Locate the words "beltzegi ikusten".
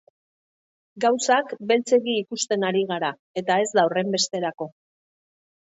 1.73-2.67